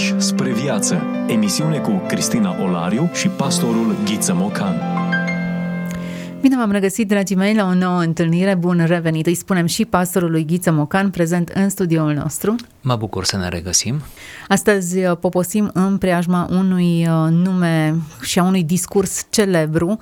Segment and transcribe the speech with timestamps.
[0.00, 1.02] Pași spre viață.
[1.26, 4.74] Emisiune cu Cristina Olariu și pastorul Ghiță Mocan.
[6.40, 8.54] Bine v-am regăsit, dragii mei, la o nouă întâlnire.
[8.54, 9.26] Bun revenit!
[9.26, 12.54] Îi spunem și pastorului Ghiță Mocan, prezent în studioul nostru.
[12.80, 14.00] Mă bucur să ne regăsim.
[14.48, 19.98] Astăzi uh, poposim în preajma unui uh, nume și a unui discurs celebru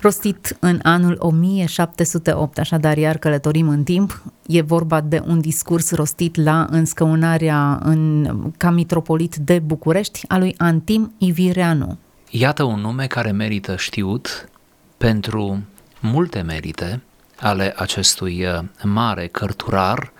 [0.00, 4.22] rostit în anul 1708, așadar iar călătorim în timp.
[4.46, 10.54] E vorba de un discurs rostit la înscăunarea în, ca mitropolit de București a lui
[10.58, 11.98] Antim Ivireanu.
[12.30, 14.48] Iată un nume care merită știut
[14.96, 15.62] pentru
[16.00, 17.02] multe merite
[17.40, 20.12] ale acestui uh, mare cărturar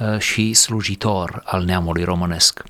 [0.00, 2.62] uh, și slujitor al neamului românesc.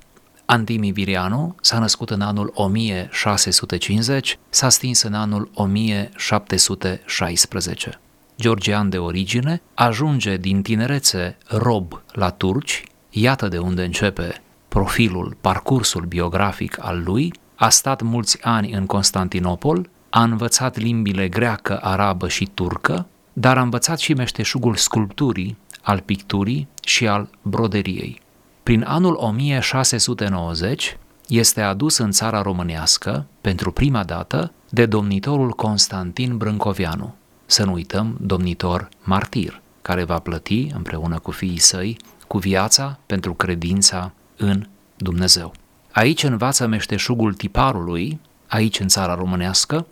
[0.51, 7.99] Antimi Virianu s-a născut în anul 1650, s-a stins în anul 1716.
[8.37, 16.05] Georgian de origine, ajunge din tinerețe rob la turci, iată de unde începe profilul, parcursul
[16.05, 22.49] biografic al lui, a stat mulți ani în Constantinopol, a învățat limbile greacă, arabă și
[22.53, 28.21] turcă, dar a învățat și meșteșugul sculpturii, al picturii și al broderiei.
[28.69, 37.15] Prin anul 1690 este adus în țara românească, pentru prima dată, de domnitorul Constantin Brâncovianu.
[37.45, 43.33] Să nu uităm, domnitor martir, care va plăti, împreună cu fiii săi, cu viața pentru
[43.33, 44.67] credința în
[44.97, 45.53] Dumnezeu.
[45.91, 49.87] Aici învață meșteșugul tiparului, aici în țara românească,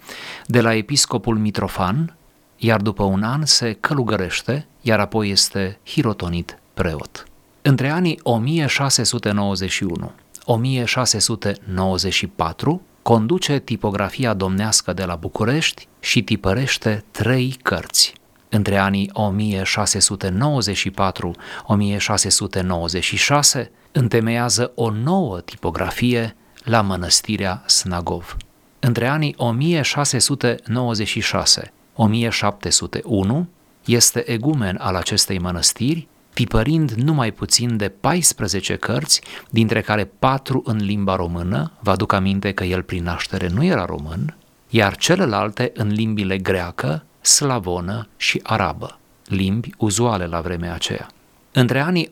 [0.46, 2.16] de la episcopul Mitrofan,
[2.58, 7.28] iar după un an se călugărește, iar apoi este hirotonit preot.
[7.68, 8.22] Între anii 1691-1694
[13.02, 18.14] conduce tipografia domnească de la București și tipărește trei cărți.
[18.50, 19.16] Între anii 1674-1696
[23.92, 28.38] întemeiază o nouă tipografie la mănăstirea Snagov.
[28.80, 29.40] Între anii 1696-1701
[33.86, 40.78] este egumen al acestei mănăstiri tipărind numai puțin de 14 cărți, dintre care 4 în
[40.78, 44.38] limba română, vă aduc aminte că el prin naștere nu era român,
[44.70, 51.08] iar celelalte în limbile greacă, slavonă și arabă, limbi uzuale la vremea aceea.
[51.52, 52.12] Între anii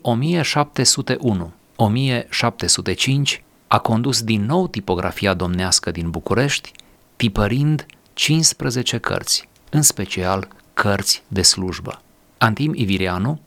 [3.66, 6.72] a condus din nou tipografia domnească din București,
[7.16, 12.00] tipărind 15 cărți, în special cărți de slujbă.
[12.38, 13.40] Antim Ivirianu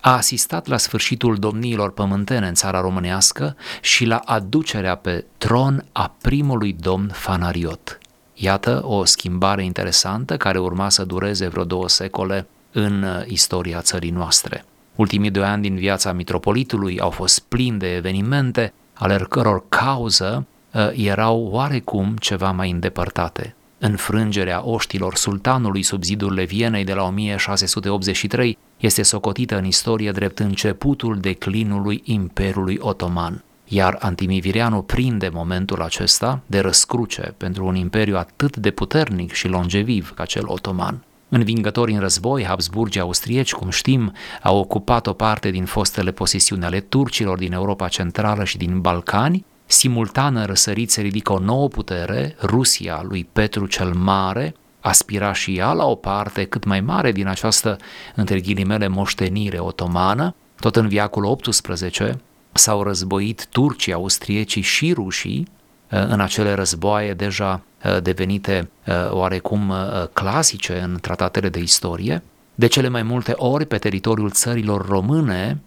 [0.00, 6.14] a asistat la sfârșitul domniilor pământene în țara românească și la aducerea pe tron a
[6.20, 7.98] primului domn Fanariot.
[8.34, 14.10] Iată o schimbare interesantă care urma să dureze vreo două secole în uh, istoria țării
[14.10, 14.64] noastre.
[14.94, 20.90] Ultimii doi ani din viața mitropolitului au fost plini de evenimente, ale căror cauză uh,
[20.94, 29.02] erau oarecum ceva mai îndepărtate înfrângerea oștilor sultanului sub zidurile Vienei de la 1683 este
[29.02, 33.42] socotită în istorie drept începutul declinului Imperiului Otoman.
[33.64, 40.12] Iar Antimivireanu prinde momentul acesta de răscruce pentru un imperiu atât de puternic și longeviv
[40.14, 41.02] ca cel otoman.
[41.28, 44.12] Învingători în război, Habsburgii austrieci, cum știm,
[44.42, 49.44] au ocupat o parte din fostele posesiuni ale turcilor din Europa Centrală și din Balcani,
[49.70, 54.54] Simultan în răsărit se ridică o nouă putere, Rusia lui Petru cel Mare,
[54.88, 57.76] aspira și ea la o parte cât mai mare din această,
[58.14, 60.34] între ghilimele, moștenire otomană.
[60.60, 62.20] Tot în viacul XVIII
[62.52, 65.48] s-au războit turcii, austriecii și rușii,
[65.90, 69.72] uh, în acele războaie deja uh, devenite uh, oarecum
[70.12, 72.22] clasice în tratatele de istorie.
[72.54, 75.60] De cele mai multe ori pe teritoriul țărilor române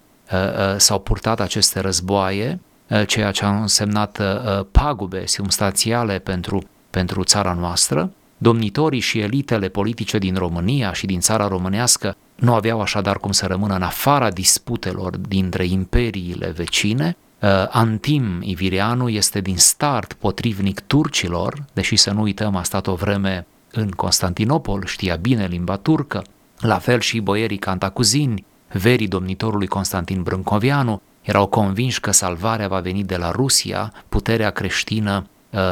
[0.78, 2.60] s-au purtat aceste războaie
[2.92, 8.12] Uh, ceea ce a însemnat uh, pagube substanțiale pentru, pentru țara noastră.
[8.44, 13.46] Domnitorii și elitele politice din România și din țara românească nu aveau așadar cum să
[13.46, 17.18] rămână în afara disputelor dintre imperiile vecine.
[17.40, 22.96] Uh, Antim Ivirianu este din start potrivnic turcilor, deși să nu uităm a stat o
[22.96, 26.24] vreme în Constantinopol, știa bine limba turcă,
[26.60, 33.04] la fel și boierii cantacuzini, verii domnitorului Constantin Brâncovianu, erau convinși că salvarea va veni
[33.04, 35.31] de la Rusia, puterea creștină uh,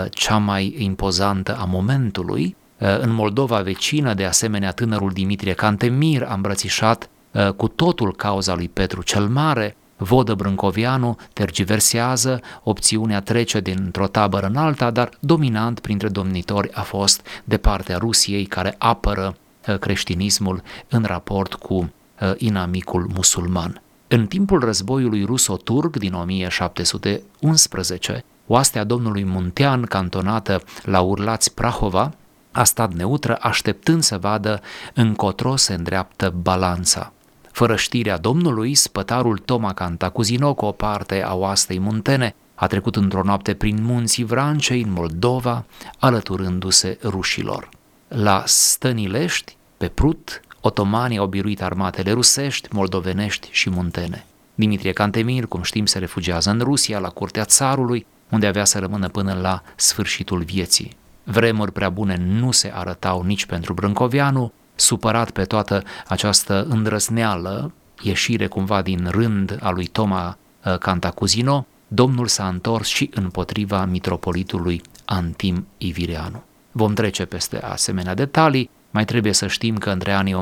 [0.10, 2.56] cea mai impozantă a momentului.
[2.80, 8.56] Uh, în Moldova vecină, de asemenea, tânărul Dimitrie Cantemir a îmbrățișat uh, cu totul cauza
[8.56, 15.80] lui Petru cel Mare, Vodă Brâncovianu tergiversează, opțiunea trece dintr-o tabără în alta, dar dominant
[15.80, 19.36] printre domnitori a fost de partea Rusiei care apără
[19.80, 21.94] creștinismul în raport cu
[22.38, 23.82] inamicul musulman.
[24.08, 32.12] În timpul războiului ruso-turc din 1711, oastea domnului Muntean, cantonată la Urlați Prahova,
[32.52, 34.62] a stat neutră, așteptând să vadă
[34.94, 37.12] încotro se îndreaptă balanța.
[37.52, 43.24] Fără știrea domnului, spătarul Toma Cantacuzino, cu o parte a oastei muntene, a trecut într-o
[43.24, 45.66] noapte prin munții Vrancei, în Moldova,
[46.00, 47.70] alăturându-se rușilor.
[48.08, 54.26] La Stănilești, pe Prut, otomanii au biruit armatele rusești, moldovenești și muntene.
[54.56, 59.08] Dimitrie Cantemir, cum știm, se refugiază în Rusia, la curtea țarului, unde avea să rămână
[59.08, 60.98] până la sfârșitul vieții.
[61.24, 67.72] Vremuri prea bune nu se arătau nici pentru Brâncovianu, supărat pe toată această îndrăzneală,
[68.02, 74.82] ieșire cumva din rând a lui Toma uh, Cantacuzino, Domnul s-a întors și împotriva mitropolitului
[75.06, 76.44] Antim Ivireanu.
[76.72, 80.40] Vom trece peste asemenea detalii, mai trebuie să știm că între anii 1705-1708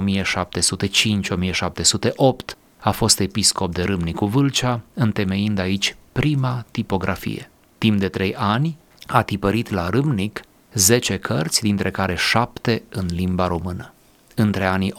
[2.79, 7.51] a fost episcop de Râmnicu Vâlcea, întemeind aici prima tipografie.
[7.77, 8.77] Timp de trei ani
[9.07, 10.41] a tipărit la Râmnic
[10.73, 13.93] 10 cărți, dintre care 7 în limba română.
[14.35, 14.95] Între anii 1708-1716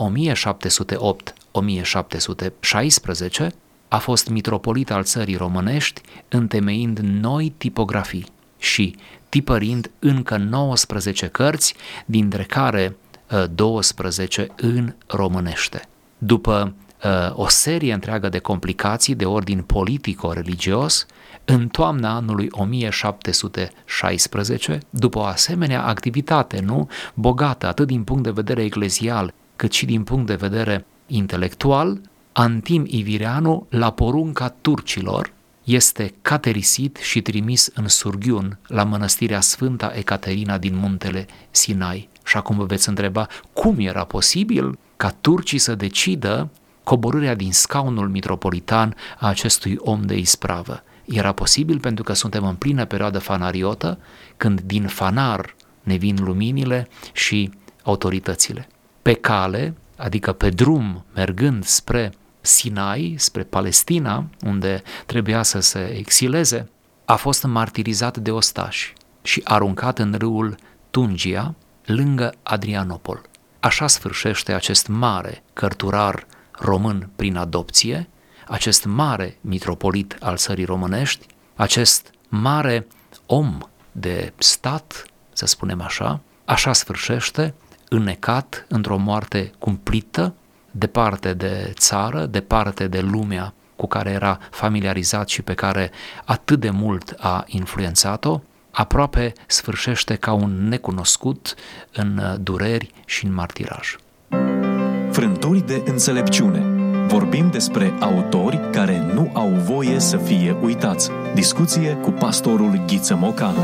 [3.89, 8.27] a fost mitropolit al țării românești, întemeind noi tipografii
[8.59, 8.97] și
[9.29, 11.75] tipărind încă 19 cărți,
[12.07, 12.97] dintre care
[13.51, 15.89] 12 ă, în românește.
[16.19, 16.75] După
[17.05, 21.07] uh, o serie întreagă de complicații de ordin politico-religios,
[21.51, 28.65] în toamna anului 1716, după o asemenea activitate, nu, bogată atât din punct de vedere
[28.65, 32.01] eclezial, cât și din punct de vedere intelectual,
[32.33, 35.33] Antim Ivireanu, la porunca turcilor,
[35.65, 42.09] este caterisit și trimis în Surghiun, la mănăstirea Sfânta Ecaterina din muntele Sinai.
[42.25, 46.51] Și acum vă veți întreba cum era posibil ca turcii să decidă
[46.85, 50.83] coborârea din scaunul mitropolitan a acestui om de ispravă.
[51.09, 53.99] Era posibil pentru că suntem în plină perioadă fanariotă,
[54.37, 57.51] când din fanar ne vin luminile și
[57.83, 58.69] autoritățile.
[59.03, 66.69] Pe cale, adică pe drum, mergând spre Sinai, spre Palestina, unde trebuia să se exileze,
[67.05, 70.57] a fost martirizat de ostași și aruncat în râul
[70.91, 73.21] Tungia, lângă Adrianopol.
[73.61, 78.09] Așa sfârșește acest mare cărturar român prin adopție,
[78.49, 82.87] acest mare mitropolit al țării românești, acest mare
[83.27, 83.59] om
[83.93, 87.55] de stat, să spunem așa, așa sfârșește,
[87.89, 90.35] înecat într-o moarte cumplită,
[90.71, 95.91] departe de țară, departe de lumea cu care era familiarizat și pe care
[96.25, 98.41] atât de mult a influențat-o,
[98.71, 101.55] aproape sfârșește ca un necunoscut
[101.93, 103.97] în dureri și în martiraj.
[105.11, 106.68] Frânturi de înțelepciune.
[107.09, 111.11] Vorbim despre autori care nu au voie să fie uitați.
[111.35, 113.59] Discuție cu pastorul Ghiță Mocanu.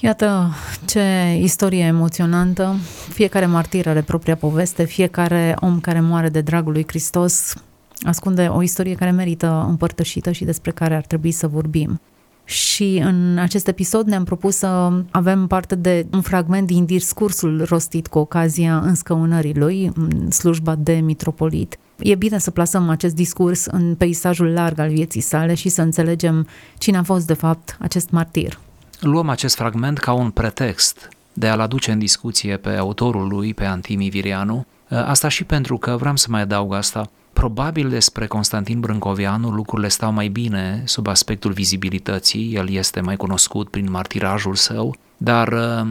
[0.00, 0.50] Iată
[0.86, 1.02] ce
[1.40, 2.74] istorie emoționantă.
[3.12, 7.54] Fiecare martir are propria poveste, fiecare om care moare de dragul lui Hristos
[8.02, 12.00] ascunde o istorie care merită împărtășită și despre care ar trebui să vorbim.
[12.44, 18.06] Și în acest episod ne-am propus să avem parte de un fragment din discursul rostit
[18.06, 21.78] cu ocazia înscăunării lui, în slujba de mitropolit.
[21.98, 26.46] E bine să plasăm acest discurs în peisajul larg al vieții sale și să înțelegem
[26.78, 28.58] cine a fost de fapt acest martir.
[29.00, 33.64] Luăm acest fragment ca un pretext de a-l aduce în discuție pe autorul lui, pe
[33.64, 39.50] Antimi Virianu, asta și pentru că, vreau să mai adaug asta, Probabil despre Constantin Brâncovianu
[39.50, 45.48] lucrurile stau mai bine sub aspectul vizibilității, el este mai cunoscut prin martirajul său, dar
[45.48, 45.86] uh,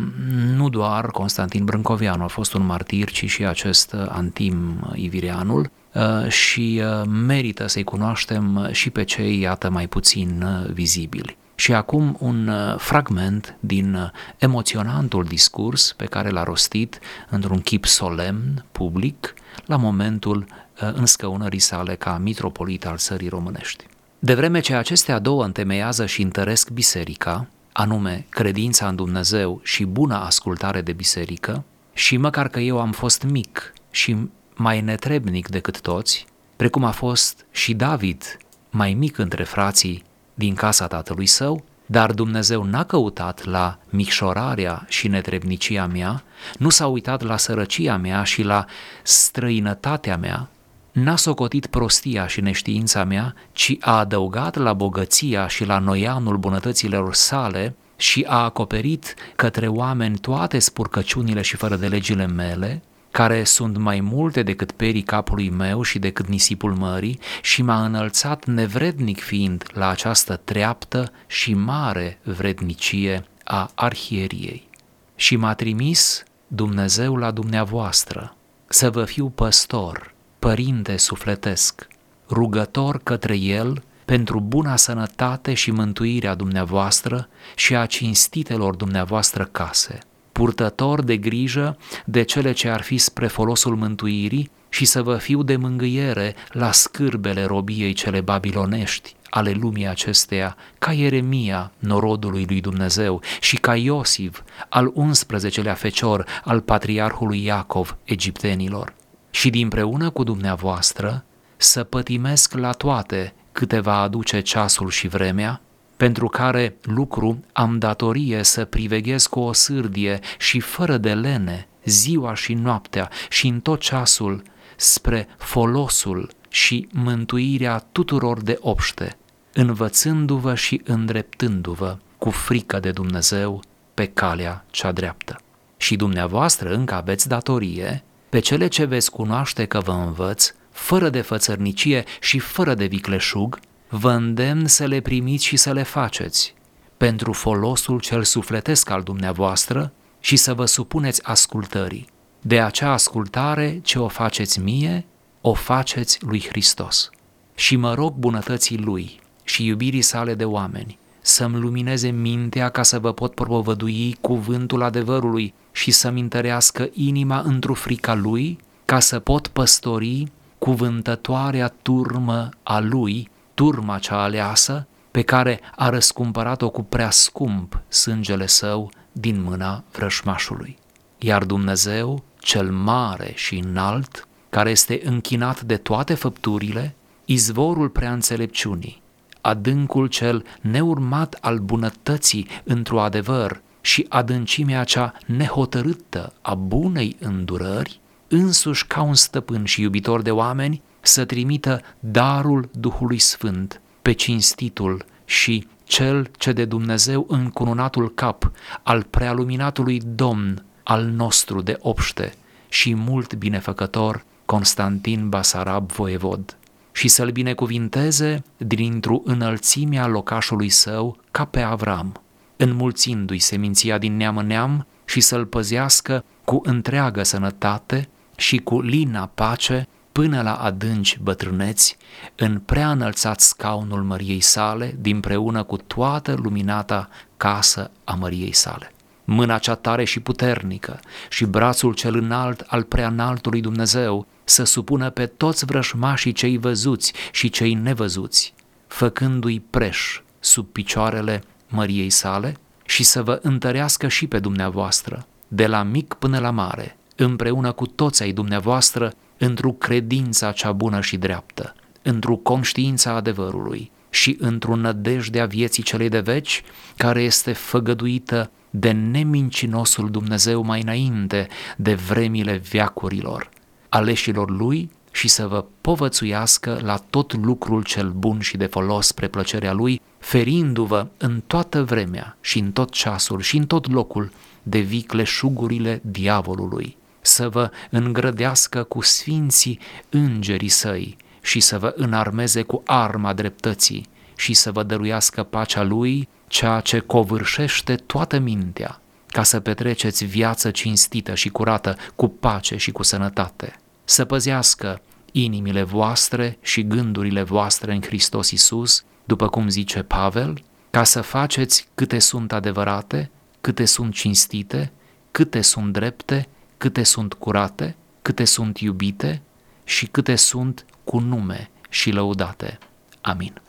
[0.55, 6.27] nu doar Constantin Brâncovianu a fost un martir, ci și acest uh, Antim Ivireanul uh,
[6.27, 6.81] și
[7.25, 11.37] merită să-i cunoaștem și pe cei, iată, mai puțin vizibili.
[11.55, 19.33] Și acum un fragment din emoționantul discurs pe care l-a rostit într-un chip solemn, public,
[19.65, 20.45] la momentul
[20.83, 23.85] Uh, în scăunării sale ca mitropolit al țării românești.
[24.19, 30.25] De vreme ce acestea două întemeiază și întăresc biserica, anume credința în Dumnezeu și buna
[30.25, 31.63] ascultare de biserică,
[31.93, 34.17] și măcar că eu am fost mic și
[34.55, 36.25] mai netrebnic decât toți,
[36.55, 38.37] precum a fost și David
[38.69, 45.07] mai mic între frații din casa tatălui său, dar Dumnezeu n-a căutat la micșorarea și
[45.07, 46.23] netrebnicia mea,
[46.57, 48.65] nu s-a uitat la sărăcia mea și la
[49.03, 50.47] străinătatea mea,
[50.93, 57.13] n-a socotit prostia și neștiința mea, ci a adăugat la bogăția și la noianul bunătăților
[57.13, 63.77] sale și a acoperit către oameni toate spurcăciunile și fără de legile mele, care sunt
[63.77, 69.63] mai multe decât perii capului meu și decât nisipul mării și m-a înălțat nevrednic fiind
[69.73, 74.69] la această treaptă și mare vrednicie a arhieriei.
[75.15, 78.35] Și m-a trimis Dumnezeu la dumneavoastră
[78.67, 80.12] să vă fiu păstor,
[80.43, 81.87] părinte sufletesc,
[82.29, 89.99] rugător către El pentru buna sănătate și mântuirea dumneavoastră și a cinstitelor dumneavoastră case,
[90.31, 95.43] purtător de grijă de cele ce ar fi spre folosul mântuirii și să vă fiu
[95.43, 103.21] de mângâiere la scârbele robiei cele babilonești ale lumii acesteia, ca Ieremia, norodului lui Dumnezeu,
[103.39, 108.93] și ca Iosif, al 11-lea fecior al patriarhului Iacov, egiptenilor.
[109.35, 111.23] Și dinpreună cu dumneavoastră
[111.57, 115.61] să pătimesc la toate câte va aduce ceasul și vremea,
[115.97, 122.33] pentru care lucru am datorie să priveghez cu o sârdie și fără de lene, ziua
[122.33, 124.43] și noaptea și în tot ceasul,
[124.75, 129.17] spre folosul și mântuirea tuturor de obște,
[129.53, 133.61] învățându-vă și îndreptându-vă cu frică de Dumnezeu
[133.93, 135.41] pe calea cea dreaptă.
[135.77, 141.21] Și dumneavoastră încă aveți datorie pe cele ce veți cunoaște că vă învăț, fără de
[141.21, 143.59] fățărnicie și fără de vicleșug,
[143.89, 146.53] vă îndemn să le primiți și să le faceți,
[146.97, 152.07] pentru folosul cel sufletesc al dumneavoastră și să vă supuneți ascultării.
[152.41, 155.05] De acea ascultare ce o faceți mie,
[155.41, 157.09] o faceți lui Hristos.
[157.55, 162.99] Și mă rog bunătății Lui și iubirii sale de oameni, să-mi lumineze mintea ca să
[162.99, 169.47] vă pot propovădui cuvântul adevărului și să-mi întărească inima într-o frica Lui, ca să pot
[169.47, 177.81] păstori cuvântătoarea turmă a Lui, turma cea aleasă, pe care a răscumpărat-o cu prea scump
[177.87, 180.77] sângele său din mâna vrășmașului.
[181.17, 189.02] Iar Dumnezeu, cel mare și înalt, care este închinat de toate făpturile, izvorul prea înțelepciunii,
[189.43, 198.87] adâncul cel neurmat al bunătății într-o adevăr și adâncimea cea nehotărâtă a bunei îndurări, însuși
[198.87, 205.67] ca un stăpân și iubitor de oameni, să trimită darul Duhului Sfânt pe cinstitul și
[205.83, 208.51] cel ce de Dumnezeu încununatul cap
[208.83, 212.33] al prealuminatului Domn al nostru de obște
[212.69, 216.57] și mult binefăcător Constantin Basarab voievod
[216.93, 222.21] și să-l binecuvinteze dintr-o înălțimea locașului său ca pe Avram,
[222.57, 229.31] înmulțindu-i seminția din neam în neam și să-l păzească cu întreagă sănătate și cu lina
[229.33, 231.97] pace până la adânci bătrâneți,
[232.35, 238.91] în prea înălțat scaunul măriei sale, dinpreună cu toată luminata casă a măriei sale.
[239.23, 245.09] Mâna cea tare și puternică și brațul cel înalt al prea înaltului Dumnezeu să supună
[245.09, 248.53] pe toți vrășmașii cei văzuți și cei nevăzuți,
[248.87, 255.83] făcându-i preș sub picioarele măriei sale și să vă întărească și pe dumneavoastră, de la
[255.83, 261.75] mic până la mare, împreună cu toți ai dumneavoastră, într-o credința cea bună și dreaptă,
[262.01, 266.63] într-o conștiința adevărului și într-o nădejde a vieții celei de veci,
[266.97, 271.47] care este făgăduită de nemincinosul Dumnezeu mai înainte
[271.77, 273.49] de vremile veacurilor,
[273.93, 279.27] aleșilor lui și să vă povățuiască la tot lucrul cel bun și de folos spre
[279.27, 284.31] plăcerea lui, ferindu-vă în toată vremea și în tot ceasul și în tot locul
[284.63, 292.81] de vicleșugurile diavolului, să vă îngrădească cu sfinții îngerii săi și să vă înarmeze cu
[292.85, 299.59] arma dreptății și să vă dăruiască pacea lui, ceea ce covârșește toată mintea, ca să
[299.59, 306.87] petreceți viață cinstită și curată, cu pace și cu sănătate să păzească inimile voastre și
[306.87, 313.31] gândurile voastre în Hristos Isus, după cum zice Pavel, ca să faceți câte sunt adevărate,
[313.61, 314.91] câte sunt cinstite,
[315.31, 319.41] câte sunt drepte, câte sunt curate, câte sunt iubite
[319.83, 322.77] și câte sunt cu nume și lăudate.
[323.21, 323.61] Amin.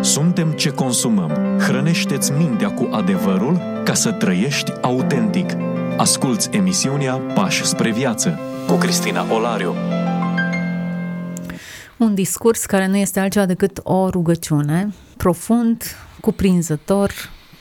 [0.00, 1.58] Suntem ce consumăm.
[1.58, 5.50] Hrănește-ți mintea cu adevărul ca să trăiești autentic.
[5.96, 9.74] Asculți emisiunea Pași spre viață cu Cristina Olariu.
[11.96, 15.82] Un discurs care nu este altceva decât o rugăciune profund,
[16.20, 17.12] cuprinzător,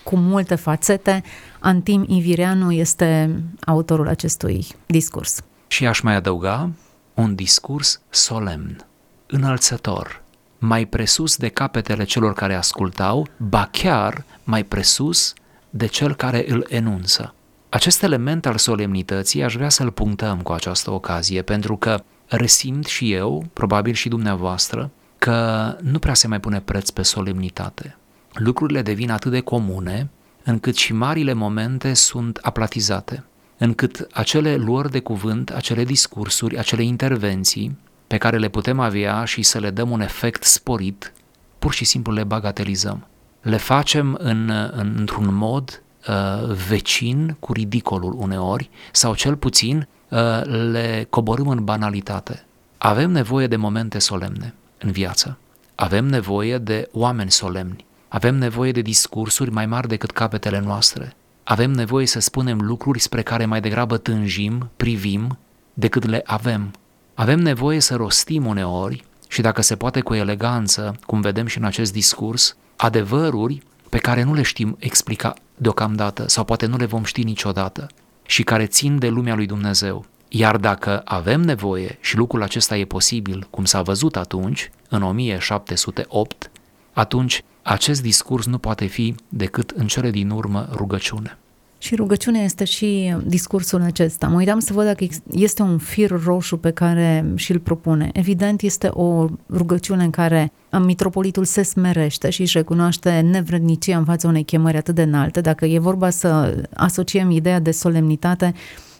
[0.03, 1.24] cu multe fațete.
[1.60, 5.41] Antim Ivireanu este autorul acestui discurs.
[5.67, 6.69] Și aș mai adăuga
[7.13, 8.86] un discurs solemn,
[9.25, 10.24] înălțător,
[10.57, 15.33] mai presus de capetele celor care ascultau, ba chiar mai presus
[15.69, 17.33] de cel care îl enunță
[17.74, 23.13] Acest element al solemnității aș vrea să-l punctăm cu această ocazie, pentru că resimt și
[23.13, 27.98] eu, probabil și dumneavoastră, că nu prea se mai pune preț pe solemnitate.
[28.34, 30.10] Lucrurile devin atât de comune
[30.44, 33.24] încât și marile momente sunt aplatizate,
[33.58, 37.77] încât acele luări de cuvânt, acele discursuri, acele intervenții
[38.08, 41.13] pe care le putem avea și să le dăm un efect sporit,
[41.60, 43.08] pur și simplu le bagatelizăm.
[43.42, 50.19] Le facem în, în, într-un mod uh, vecin cu ridicolul uneori sau cel puțin uh,
[50.45, 52.45] le coborâm în banalitate.
[52.77, 55.38] Avem nevoie de momente solemne în viață.
[55.75, 57.86] Avem nevoie de oameni solemni.
[58.07, 61.15] Avem nevoie de discursuri mai mari decât capetele noastre.
[61.43, 65.38] Avem nevoie să spunem lucruri spre care mai degrabă tânjim, privim,
[65.74, 66.72] decât le avem.
[67.13, 71.63] Avem nevoie să rostim uneori și dacă se poate cu eleganță, cum vedem și în
[71.63, 75.33] acest discurs, adevăruri pe care nu le știm explica
[75.63, 77.88] deocamdată sau poate nu le vom ști niciodată
[78.25, 80.05] și care țin de lumea lui Dumnezeu.
[80.27, 86.51] Iar dacă avem nevoie și lucrul acesta e posibil, cum s-a văzut atunci, în 1708,
[86.93, 91.38] atunci acest discurs nu poate fi decât în cele din urmă rugăciune.
[91.84, 94.28] Și rugăciunea este și discursul acesta.
[94.28, 98.10] Mă uitam să văd dacă este un fir roșu pe care și-l propune.
[98.13, 100.52] Evident, este o rugăciune în care
[100.86, 105.42] mitropolitul se smerește și își recunoaște nevrednicia în fața unei chemări atât de înalte.
[105.42, 108.54] Dacă e vorba să asociem ideea de solemnitate,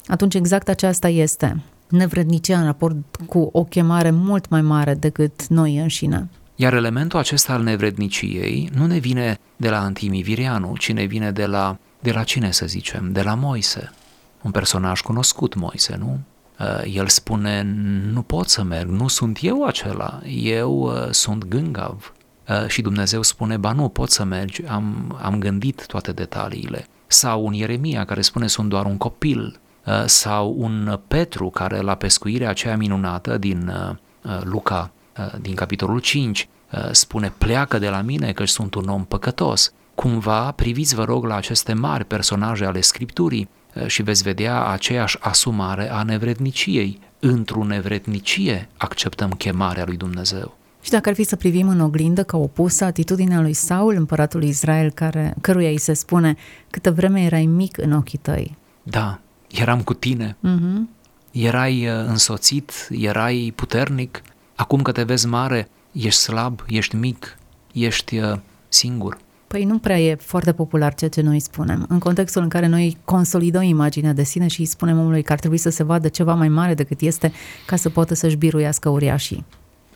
[0.08, 1.62] atunci exact aceasta este.
[1.90, 6.30] Nevrednicia în raport cu o chemare mult mai mare decât noi înșine.
[6.56, 11.46] Iar elementul acesta al nevredniciei nu ne vine de la Antimivirianu, ci ne vine de
[11.46, 13.12] la, de la cine să zicem?
[13.12, 13.91] De la Moise.
[14.41, 16.19] Un personaj cunoscut, Moise, nu?
[16.60, 17.62] Uh, el spune,
[18.12, 22.13] nu pot să merg, nu sunt eu acela, eu uh, sunt gângav.
[22.50, 26.88] Uh, și Dumnezeu spune, ba nu, pot să mergi, am, am gândit toate detaliile.
[27.07, 29.57] Sau un Ieremia care spune, sunt doar un copil.
[30.05, 33.72] Sau un Petru care la pescuirea aceea minunată din
[34.43, 39.05] Luca Uh, din capitolul 5 uh, spune pleacă de la mine că sunt un om
[39.05, 39.74] păcătos.
[39.96, 45.18] Cumva priviți vă rog la aceste mari personaje ale Scripturii uh, și veți vedea aceeași
[45.20, 47.00] asumare a nevredniciei.
[47.20, 50.58] Într-o nevrednicie acceptăm chemarea lui Dumnezeu.
[50.82, 54.92] Și dacă ar fi să privim în oglindă ca opusă atitudinea lui Saul, împăratul Israel,
[54.92, 56.36] care, căruia îi se spune
[56.70, 58.58] câtă vreme erai mic în ochii tăi.
[58.84, 60.38] Da, eram cu tine.
[60.48, 61.01] Uh-huh.
[61.32, 64.22] Erai însoțit, erai puternic,
[64.56, 67.38] Acum că te vezi mare, ești slab, ești mic,
[67.74, 69.18] ești uh, singur.
[69.53, 71.85] Păi nu prea e foarte popular ceea ce noi spunem.
[71.89, 75.39] În contextul în care noi consolidăm imaginea de sine și îi spunem omului că ar
[75.39, 77.33] trebui să se vadă ceva mai mare decât este
[77.66, 79.46] ca să poată să-și biruiască uriașii.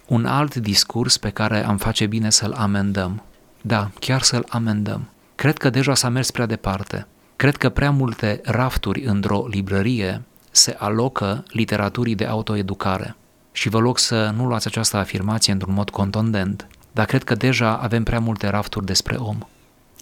[0.08, 3.24] Un alt discurs pe care am face bine să-l amendăm.
[3.62, 5.10] Da, chiar să-l amendăm.
[5.36, 7.08] Cred că deja s-a mers prea departe.
[7.36, 13.16] Cred că prea multe rafturi într-o librărie se alocă literaturii de autoeducare
[13.52, 16.68] și vă rog să nu luați această afirmație într-un mod contundent,
[16.98, 19.38] dar cred că deja avem prea multe rafturi despre om.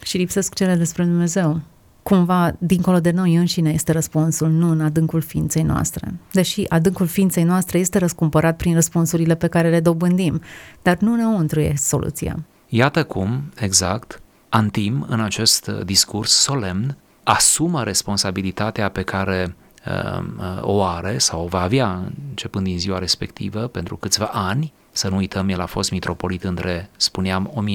[0.04, 1.62] Și lipsesc cele despre Dumnezeu.
[2.04, 6.14] Cumva, dincolo de noi înșine este răspunsul, nu în adâncul ființei noastre.
[6.32, 10.42] Deși adâncul ființei noastre este răscumpărat prin răspunsurile pe care le dobândim,
[10.82, 12.44] dar nu înăuntru e soluția.
[12.68, 19.56] Iată cum, exact, Antim, în acest discurs solemn, asumă responsabilitatea pe care
[19.86, 24.74] Um, uh, o are sau o va avea începând din ziua respectivă pentru câțiva ani,
[24.96, 27.66] să nu uităm, el a fost mitropolit între, spuneam,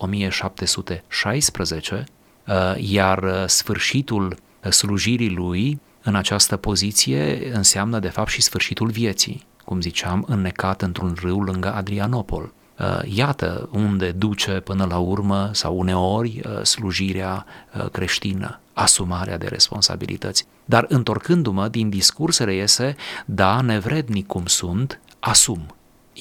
[0.00, 2.04] 1708-1716,
[2.46, 4.36] uh, iar uh, sfârșitul
[4.70, 11.16] slujirii lui în această poziție înseamnă de fapt și sfârșitul vieții, cum ziceam, înnecat într-un
[11.20, 12.52] râu lângă Adrianopol.
[13.04, 17.46] Iată unde duce până la urmă sau uneori slujirea
[17.92, 20.46] creștină asumarea de responsabilități.
[20.64, 25.66] Dar întorcându-mă din discurs reiese, da, nevrednic cum sunt, asum.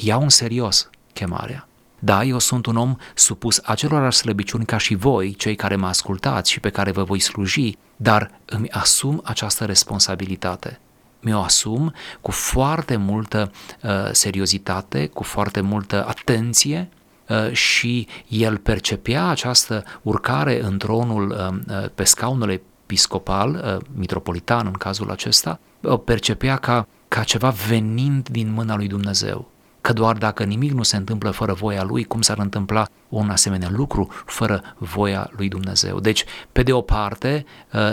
[0.04, 1.68] Iau în serios chemarea.
[2.00, 6.52] Da, eu sunt un om supus acelorași slăbiciuni ca și voi, cei care mă ascultați
[6.52, 10.80] și pe care vă voi sluji, dar îmi asum această responsabilitate.
[11.22, 13.52] Mi-o asum cu foarte multă
[13.84, 16.90] uh, seriozitate, cu foarte multă atenție
[17.30, 24.72] Uh, și el percepea această urcare în tronul, uh, uh, pe scaunul episcopal, mitropolitan în
[24.72, 29.52] cazul acesta, o percepea ca, ca ceva venind din mâna lui Dumnezeu.
[29.88, 33.70] Că doar dacă nimic nu se întâmplă fără voia lui, cum s-ar întâmpla un asemenea
[33.72, 36.00] lucru fără voia lui Dumnezeu?
[36.00, 37.46] Deci, pe de o parte,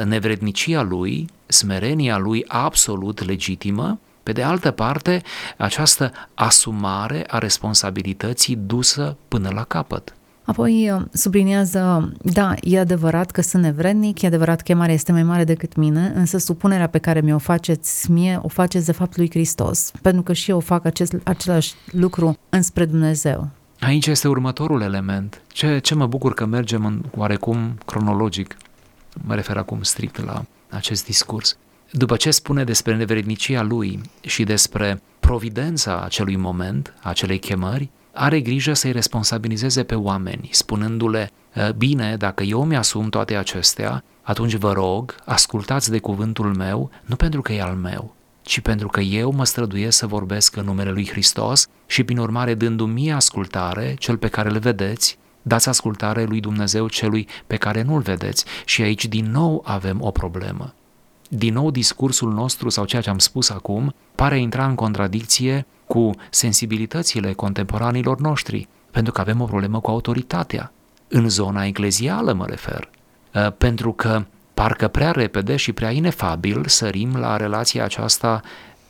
[0.05, 5.23] nevrednicia lui, smerenia lui absolut legitimă, pe de altă parte,
[5.57, 10.15] această asumare a responsabilității dusă până la capăt.
[10.45, 15.23] Apoi uh, subliniază, da, e adevărat că sunt nevrednic, e adevărat că chemarea este mai
[15.23, 19.31] mare decât mine, însă supunerea pe care mi-o faceți mie, o faceți de fapt lui
[19.31, 23.49] Hristos, pentru că și eu fac acest, același lucru înspre Dumnezeu.
[23.81, 25.41] Aici este următorul element.
[25.53, 28.57] Ce, ce mă bucur că mergem în oarecum cronologic,
[29.25, 31.57] mă refer acum strict la acest discurs.
[31.91, 38.72] După ce spune despre nevrednicia lui și despre providența acelui moment, acelei chemări, are grijă
[38.72, 41.31] să-i responsabilizeze pe oameni, spunându-le,
[41.77, 47.42] bine, dacă eu mi-asum toate acestea, atunci vă rog, ascultați de cuvântul meu, nu pentru
[47.42, 51.09] că e al meu, ci pentru că eu mă străduiesc să vorbesc în numele lui
[51.09, 56.40] Hristos și, prin urmare, dându-mi mie ascultare, cel pe care îl vedeți, dați ascultare lui
[56.40, 58.44] Dumnezeu celui pe care nu-l vedeți.
[58.64, 60.74] Și aici din nou avem o problemă.
[61.29, 66.11] Din nou discursul nostru sau ceea ce am spus acum pare intra în contradicție cu
[66.31, 70.73] sensibilitățile contemporanilor noștri, pentru că avem o problemă cu autoritatea.
[71.09, 72.90] În zona eclezială mă refer.
[73.35, 78.40] Uh, pentru că parcă prea repede și prea inefabil sărim la relația aceasta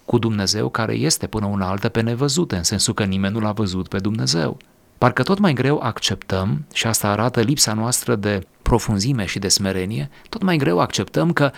[0.05, 3.53] cu Dumnezeu care este până una altă pe nevăzute, în sensul că nimeni nu l-a
[3.53, 4.57] văzut pe Dumnezeu.
[4.99, 10.11] Parcă tot mai greu acceptăm, și asta arată lipsa noastră de profunzime și de smerenie,
[10.29, 11.51] tot mai greu acceptăm că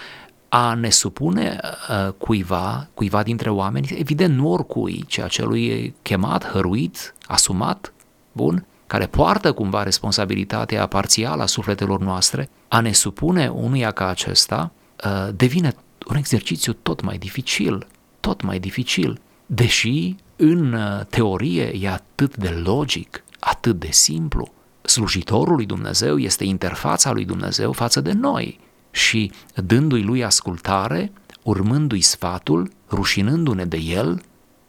[0.57, 7.15] a ne supune uh, cuiva, cuiva dintre oameni, evident nu oricui, ci acelui chemat, hăruit,
[7.27, 7.93] asumat,
[8.33, 14.73] bun, care poartă cumva responsabilitatea parțială a sufletelor noastre, a ne supune unuia ca acesta,
[15.05, 15.75] uh, devine
[16.09, 17.87] un exercițiu tot mai dificil,
[18.21, 24.53] tot mai dificil, deși în uh, teorie e atât de logic, atât de simplu.
[24.83, 28.65] Slujitorul lui Dumnezeu este interfața lui Dumnezeu față de noi
[28.97, 34.23] și dându-i lui ascultare, urmându-i sfatul, rușinându-ne de el,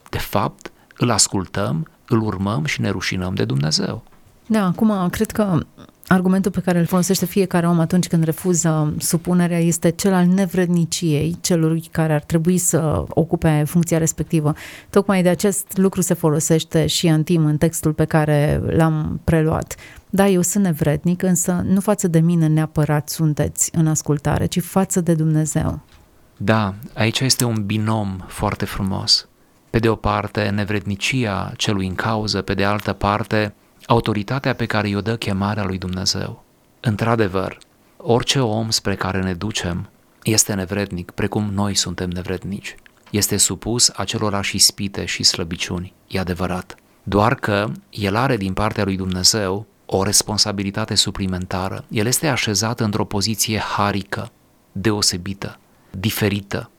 [0.10, 4.04] de fapt îl ascultăm, îl urmăm și ne rușinăm de Dumnezeu.
[4.46, 5.60] Da, acum cred că
[6.08, 11.38] argumentul pe care îl folosește fiecare om atunci când refuză supunerea este cel al nevredniciei,
[11.42, 14.54] celui care ar trebui să ocupe funcția respectivă.
[14.90, 19.76] Tocmai de acest lucru se folosește și Antim în textul pe care l-am preluat.
[20.10, 25.02] Da, eu sunt nevrednic, însă nu față de mine neapărat sunteți în ascultare, ci față
[25.02, 25.80] de Dumnezeu.
[26.38, 29.28] Da, aici este un binom foarte frumos.
[29.70, 33.54] Pe de o parte, nevrednicia celui în cauză, pe de altă parte,
[33.88, 36.44] autoritatea pe care i-o dă chemarea lui Dumnezeu.
[36.80, 37.58] Într-adevăr,
[37.98, 39.90] orice om spre care ne ducem
[40.24, 42.76] este nevrednic, precum noi suntem nevrednici.
[43.12, 46.76] Este supus acelorași ispite și slăbiciuni, e adevărat.
[47.04, 51.86] Doar că el are din partea lui Dumnezeu o responsabilitate suplimentară.
[51.90, 54.32] El este așezat într-o poziție harică,
[54.72, 55.60] deosebită,
[55.92, 56.70] diferită.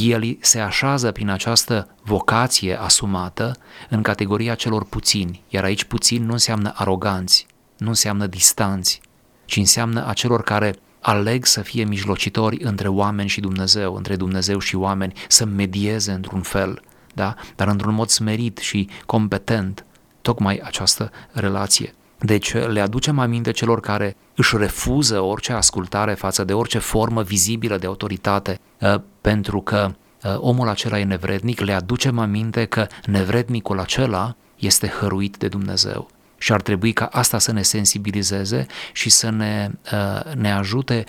[0.00, 3.56] El se așează prin această vocație asumată
[3.90, 9.00] în categoria celor puțini, iar aici puțin nu înseamnă aroganți, nu înseamnă distanți,
[9.44, 14.76] ci înseamnă acelor care aleg să fie mijlocitori între oameni și Dumnezeu, între Dumnezeu și
[14.76, 16.82] oameni, să medieze într-un fel,
[17.14, 17.34] da?
[17.56, 19.84] dar într-un mod smerit și competent,
[20.22, 21.94] tocmai această relație.
[22.24, 27.76] Deci le aducem aminte celor care își refuză orice ascultare față de orice formă vizibilă
[27.76, 33.80] de autoritate, ă, pentru că ă, omul acela e nevrednic, le aducem aminte că nevrednicul
[33.80, 36.08] acela este hăruit de Dumnezeu.
[36.38, 41.04] Și ar trebui ca asta să ne sensibilizeze și să ne, ă, ne ajute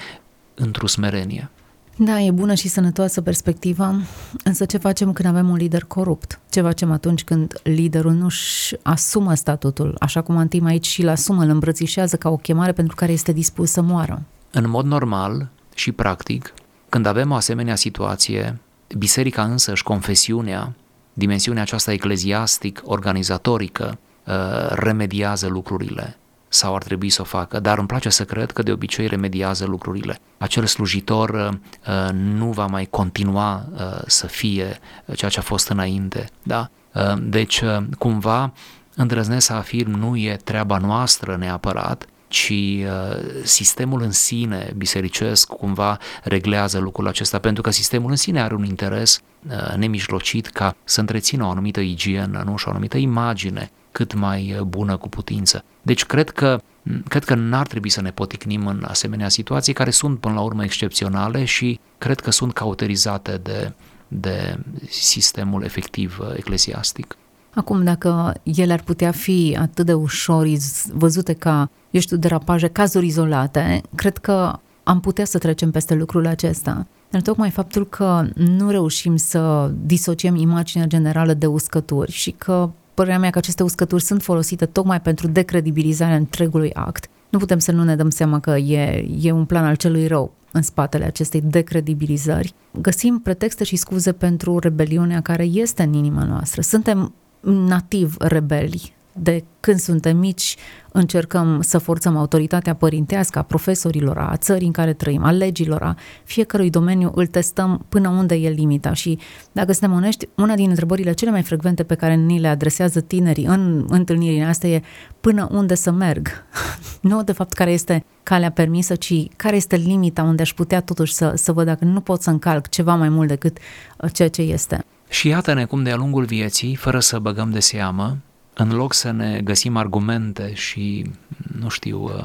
[0.53, 1.49] într-o smerenie.
[1.97, 3.95] Da, e bună și sănătoasă perspectiva,
[4.43, 6.39] însă ce facem când avem un lider corupt?
[6.49, 11.49] Ce facem atunci când liderul nu-și asumă statutul, așa cum Antim aici și-l asumă, îl
[11.49, 14.21] îmbrățișează ca o chemare pentru care este dispus să moară?
[14.51, 16.53] În mod normal și practic,
[16.89, 18.59] când avem o asemenea situație,
[18.97, 20.73] biserica însă și confesiunea,
[21.13, 24.33] dimensiunea aceasta ecleziastic, organizatorică, uh,
[24.69, 26.17] remediază lucrurile
[26.55, 29.65] sau ar trebui să o facă, dar îmi place să cred că de obicei remediază
[29.65, 30.19] lucrurile.
[30.37, 34.79] Acel slujitor uh, nu va mai continua uh, să fie
[35.15, 36.69] ceea ce a fost înainte, da?
[36.93, 38.53] Uh, deci, uh, cumva,
[38.95, 45.97] îndrăznesc să afirm, nu e treaba noastră neapărat, ci uh, sistemul în sine bisericesc cumva
[46.23, 50.99] reglează lucrul acesta, pentru că sistemul în sine are un interes uh, nemijlocit ca să
[50.99, 52.57] întrețină o anumită igienă, nu?
[52.57, 55.63] și o anumită imagine cât mai uh, bună cu putință.
[55.81, 56.61] Deci cred că
[57.07, 60.63] cred că n-ar trebui să ne poticnim în asemenea situații care sunt până la urmă
[60.63, 63.73] excepționale și cred că sunt cauterizate de,
[64.07, 67.17] de sistemul efectiv uh, eclesiastic.
[67.53, 70.47] Acum, dacă ele ar putea fi atât de ușor
[70.93, 76.27] văzute ca, eu știu, derapaje, cazuri izolate, cred că am putea să trecem peste lucrul
[76.27, 76.87] acesta.
[77.09, 83.19] Dar tocmai faptul că nu reușim să disociem imaginea generală de uscături și că părerea
[83.19, 87.09] mea că aceste uscături sunt folosite tocmai pentru decredibilizarea întregului act.
[87.29, 90.33] Nu putem să nu ne dăm seama că e, e un plan al celui rău
[90.51, 92.53] în spatele acestei decredibilizări.
[92.81, 96.61] Găsim pretexte și scuze pentru rebeliunea care este în inima noastră.
[96.61, 100.55] Suntem nativ rebeli de când suntem mici
[100.91, 105.95] încercăm să forțăm autoritatea părintească a profesorilor, a țării în care trăim, a legilor, a
[106.23, 109.19] fiecărui domeniu, îl testăm până unde e limita și
[109.51, 113.45] dacă suntem onești, una din întrebările cele mai frecvente pe care ni le adresează tinerii
[113.45, 114.81] în întâlnirile astea e
[115.21, 116.27] până unde să merg.
[117.01, 121.13] nu de fapt care este calea permisă, ci care este limita unde aș putea totuși
[121.13, 123.57] să, să văd dacă nu pot să încalc ceva mai mult decât
[123.97, 124.85] uh, ceea ce este.
[125.09, 128.17] Și iată-ne cum de-a lungul vieții, fără să băgăm de seamă,
[128.57, 131.11] în loc să ne găsim argumente și,
[131.59, 132.23] nu știu, uh,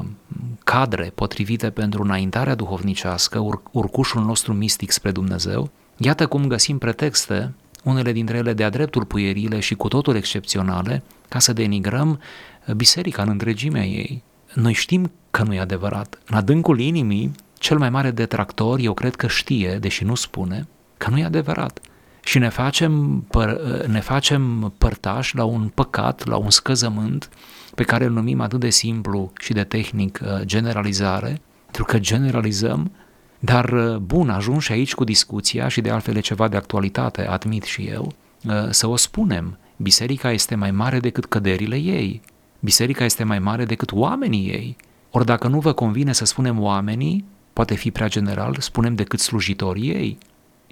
[0.63, 7.53] cadre potrivite pentru înaintarea duhovnicească, ur- urcușul nostru mistic spre Dumnezeu, iată cum găsim pretexte,
[7.83, 12.19] unele dintre ele de-a dreptul puierile și cu totul excepționale, ca să denigrăm
[12.67, 14.23] uh, biserica în întregimea ei.
[14.53, 16.19] Noi știm că nu e adevărat.
[16.27, 20.67] În adâncul inimii, cel mai mare detractor, eu cred că știe, deși nu spune,
[20.97, 21.79] că nu e adevărat
[22.23, 27.29] și ne facem, păr- ne facem părtași la un păcat, la un scăzământ
[27.75, 32.91] pe care îl numim atât de simplu și de tehnic uh, generalizare, pentru că generalizăm,
[33.39, 37.27] dar uh, bun, ajung și aici cu discuția și de altfel e ceva de actualitate,
[37.27, 38.13] admit și eu,
[38.45, 39.57] uh, să o spunem.
[39.77, 42.21] Biserica este mai mare decât căderile ei.
[42.59, 44.75] Biserica este mai mare decât oamenii ei.
[45.11, 49.89] Ori dacă nu vă convine să spunem oamenii, poate fi prea general, spunem decât slujitorii
[49.89, 50.17] ei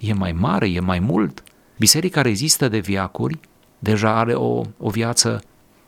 [0.00, 1.42] e mai mare, e mai mult.
[1.78, 3.38] Biserica rezistă de viacuri,
[3.78, 5.42] deja are o, o viață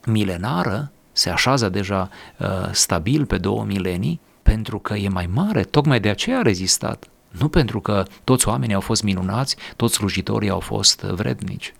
[0.05, 5.99] milenară, se așează deja uh, stabil pe două milenii, pentru că e mai mare, tocmai
[5.99, 7.07] de aceea a rezistat.
[7.29, 11.73] Nu pentru că toți oamenii au fost minunați, toți slujitorii au fost vrednici.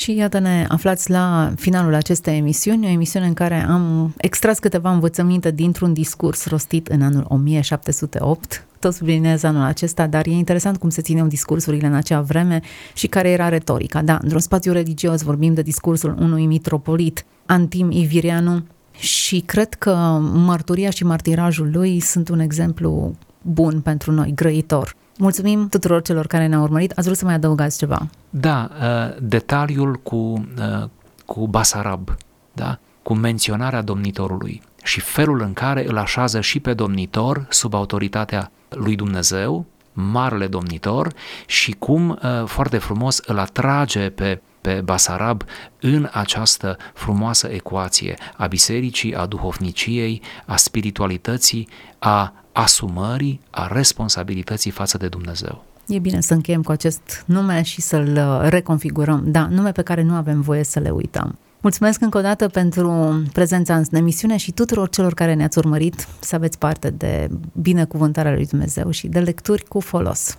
[0.00, 4.92] Și iată ne aflați la finalul acestei emisiuni, o emisiune în care am extras câteva
[4.92, 10.88] învățăminte dintr-un discurs rostit în anul 1708, tot subliniez anul acesta, dar e interesant cum
[10.90, 12.60] se țineau discursurile în acea vreme
[12.94, 14.02] și care era retorica.
[14.02, 20.90] Da, într-un spațiu religios vorbim de discursul unui mitropolit, Antim Ivirianu, și cred că mărturia
[20.90, 24.96] și martirajul lui sunt un exemplu bun pentru noi, grăitor.
[25.20, 26.90] Mulțumim tuturor celor care ne-au urmărit.
[26.90, 28.06] Ați vrut să mai adăugați ceva?
[28.30, 30.88] Da, uh, detaliul cu, uh,
[31.26, 32.14] cu Basarab,
[32.52, 32.78] da?
[33.02, 38.96] cu menționarea domnitorului și felul în care îl așează și pe domnitor sub autoritatea lui
[38.96, 41.12] Dumnezeu, marele domnitor,
[41.46, 45.42] și cum uh, foarte frumos îl atrage pe pe Basarab
[45.80, 51.68] în această frumoasă ecuație a bisericii, a duhovniciei, a spiritualității,
[51.98, 55.64] a asumării, a responsabilității față de Dumnezeu.
[55.86, 59.22] E bine să încheiem cu acest nume și să-l uh, reconfigurăm.
[59.26, 61.38] Da, nume pe care nu avem voie să le uităm.
[61.60, 66.34] Mulțumesc încă o dată pentru prezența în emisiune și tuturor celor care ne-ați urmărit să
[66.34, 70.38] aveți parte de binecuvântarea lui Dumnezeu și de lecturi cu folos.